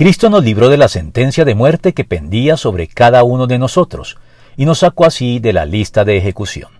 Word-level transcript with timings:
Cristo 0.00 0.30
nos 0.30 0.42
libró 0.42 0.70
de 0.70 0.78
la 0.78 0.88
sentencia 0.88 1.44
de 1.44 1.54
muerte 1.54 1.92
que 1.92 2.06
pendía 2.06 2.56
sobre 2.56 2.86
cada 2.86 3.22
uno 3.22 3.46
de 3.46 3.58
nosotros, 3.58 4.16
y 4.56 4.64
nos 4.64 4.78
sacó 4.78 5.04
así 5.04 5.40
de 5.40 5.52
la 5.52 5.66
lista 5.66 6.06
de 6.06 6.16
ejecución. 6.16 6.70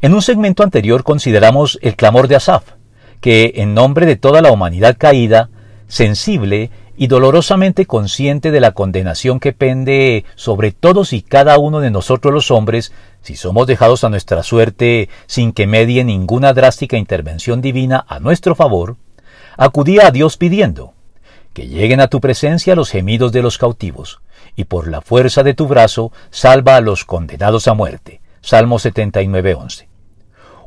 En 0.00 0.14
un 0.14 0.22
segmento 0.22 0.62
anterior 0.62 1.02
consideramos 1.02 1.76
el 1.82 1.96
clamor 1.96 2.28
de 2.28 2.36
Asaf, 2.36 2.74
que, 3.20 3.54
en 3.56 3.74
nombre 3.74 4.06
de 4.06 4.14
toda 4.14 4.42
la 4.42 4.52
humanidad 4.52 4.94
caída, 4.96 5.50
sensible 5.88 6.70
y 6.96 7.08
dolorosamente 7.08 7.84
consciente 7.84 8.52
de 8.52 8.60
la 8.60 8.70
condenación 8.70 9.40
que 9.40 9.52
pende 9.52 10.24
sobre 10.36 10.70
todos 10.70 11.12
y 11.12 11.20
cada 11.20 11.58
uno 11.58 11.80
de 11.80 11.90
nosotros 11.90 12.32
los 12.32 12.52
hombres, 12.52 12.92
si 13.22 13.34
somos 13.34 13.66
dejados 13.66 14.04
a 14.04 14.08
nuestra 14.08 14.44
suerte 14.44 15.08
sin 15.26 15.50
que 15.50 15.66
medie 15.66 16.04
ninguna 16.04 16.52
drástica 16.52 16.96
intervención 16.96 17.60
divina 17.60 18.04
a 18.06 18.20
nuestro 18.20 18.54
favor, 18.54 18.98
acudía 19.56 20.06
a 20.06 20.10
Dios 20.12 20.36
pidiendo 20.36 20.94
que 21.52 21.68
lleguen 21.68 22.00
a 22.00 22.08
tu 22.08 22.20
presencia 22.20 22.74
los 22.74 22.90
gemidos 22.90 23.32
de 23.32 23.42
los 23.42 23.58
cautivos, 23.58 24.20
y 24.56 24.64
por 24.64 24.88
la 24.88 25.00
fuerza 25.00 25.42
de 25.42 25.54
tu 25.54 25.66
brazo 25.66 26.12
salva 26.30 26.76
a 26.76 26.80
los 26.80 27.04
condenados 27.04 27.68
a 27.68 27.74
muerte. 27.74 28.20
Salmo 28.40 28.78
79.11 28.78 29.90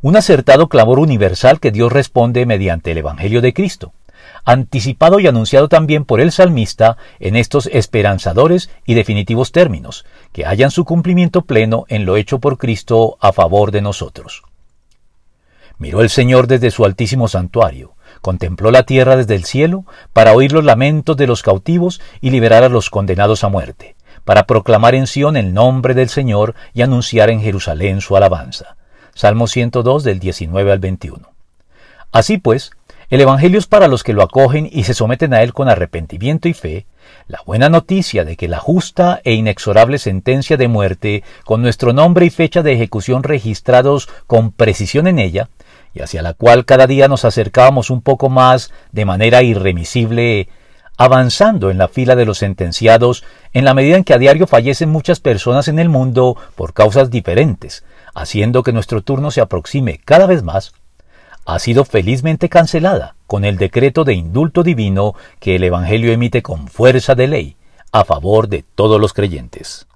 un 0.04 0.18
acertado 0.18 0.68
clamor 0.68 1.00
universal 1.00 1.62
que 1.62 1.72
Dios 1.72 1.90
responde 1.90 2.46
mediante 2.46 2.92
el 2.92 2.98
Evangelio 2.98 3.42
de 3.42 3.54
Cristo, 3.54 3.94
anticipado 4.44 5.22
y 5.22 5.28
anunciado 5.28 5.70
también 5.70 6.04
por 6.04 6.20
el 6.20 6.34
salmista 6.34 6.98
en 7.22 7.38
estos 7.38 7.68
esperanzadores 7.68 8.70
y 8.86 8.96
definitivos 8.96 9.54
términos, 9.54 10.06
que 10.34 10.44
hallan 10.44 10.72
su 10.72 10.84
cumplimiento 10.84 11.44
pleno 11.44 11.86
en 11.88 12.06
lo 12.06 12.18
hecho 12.18 12.40
por 12.40 12.58
Cristo 12.58 13.18
a 13.22 13.32
favor 13.32 13.72
de 13.72 13.82
nosotros. 13.82 14.44
Miró 15.78 16.02
el 16.02 16.10
Señor 16.10 16.48
desde 16.48 16.70
su 16.72 16.84
altísimo 16.84 17.30
santuario, 17.30 17.96
contempló 18.22 18.72
la 18.72 18.84
tierra 18.84 19.16
desde 19.16 19.36
el 19.36 19.46
cielo, 19.46 19.86
para 20.14 20.34
oír 20.34 20.52
los 20.52 20.64
lamentos 20.64 21.18
de 21.18 21.28
los 21.28 21.42
cautivos 21.42 22.02
y 22.22 22.30
liberar 22.30 22.64
a 22.64 22.70
los 22.70 22.90
condenados 22.90 23.44
a 23.44 23.50
muerte, 23.50 23.96
para 24.24 24.46
proclamar 24.46 24.96
en 24.96 25.08
Sión 25.08 25.38
el 25.38 25.54
nombre 25.54 25.94
del 25.94 26.10
Señor 26.10 26.56
y 26.74 26.82
anunciar 26.82 27.30
en 27.30 27.42
Jerusalén 27.42 28.02
su 28.02 28.16
alabanza. 28.16 28.76
Salmo 29.16 29.48
102 29.48 30.04
del 30.04 30.20
19 30.20 30.72
al 30.72 30.80
21. 30.80 31.30
Así 32.12 32.38
pues, 32.38 32.72
el 33.10 33.22
Evangelio 33.22 33.60
es 33.60 33.68
para 33.68 33.88
los 33.88 34.04
que 34.04 34.14
lo 34.14 34.24
acogen 34.24 34.68
y 34.72 34.86
se 34.86 34.96
someten 34.96 35.36
a 35.36 35.44
él 35.44 35.54
con 35.54 35.70
arrepentimiento 35.70 36.48
y 36.48 36.54
fe, 36.54 36.88
la 37.28 37.42
buena 37.46 37.70
noticia 37.70 38.26
de 38.26 38.36
que 38.36 38.48
la 38.48 38.60
justa 38.60 39.22
e 39.24 39.34
inexorable 39.34 40.00
sentencia 40.00 40.58
de 40.58 40.68
muerte, 40.68 41.24
con 41.44 41.62
nuestro 41.62 41.94
nombre 41.94 42.26
y 42.26 42.32
fecha 42.32 42.64
de 42.64 42.74
ejecución 42.74 43.22
registrados 43.22 44.10
con 44.26 44.52
precisión 44.52 45.06
en 45.06 45.20
ella, 45.20 45.50
y 45.94 46.02
hacia 46.02 46.22
la 46.22 46.34
cual 46.34 46.66
cada 46.66 46.88
día 46.88 47.08
nos 47.08 47.26
acercábamos 47.26 47.90
un 47.90 48.02
poco 48.02 48.30
más 48.30 48.72
de 48.92 49.06
manera 49.06 49.44
irremisible, 49.44 50.50
avanzando 50.98 51.72
en 51.72 51.78
la 51.78 51.88
fila 51.88 52.16
de 52.16 52.26
los 52.26 52.40
sentenciados 52.40 53.24
en 53.54 53.66
la 53.66 53.74
medida 53.74 53.98
en 53.98 54.04
que 54.04 54.14
a 54.14 54.18
diario 54.18 54.48
fallecen 54.48 54.90
muchas 54.90 55.20
personas 55.20 55.68
en 55.68 55.80
el 55.80 55.90
mundo 55.90 56.38
por 56.56 56.74
causas 56.74 57.10
diferentes, 57.10 57.84
haciendo 58.14 58.64
que 58.64 58.74
nuestro 58.74 59.02
turno 59.02 59.32
se 59.32 59.42
aproxime 59.42 60.00
cada 60.04 60.26
vez 60.26 60.44
más, 60.44 60.74
ha 61.46 61.60
sido 61.60 61.84
felizmente 61.84 62.50
cancelada 62.50 63.16
con 63.28 63.44
el 63.44 63.58
decreto 63.58 64.04
de 64.04 64.14
indulto 64.14 64.64
divino 64.64 65.16
que 65.40 65.56
el 65.56 65.64
Evangelio 65.64 66.14
emite 66.14 66.42
con 66.42 66.68
fuerza 66.68 67.16
de 67.16 67.28
ley 67.28 67.58
a 67.92 68.06
favor 68.06 68.48
de 68.48 68.64
todos 68.76 69.00
los 69.00 69.14
creyentes. 69.14 69.88